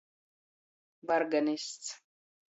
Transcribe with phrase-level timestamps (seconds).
[1.11, 1.85] Varganists.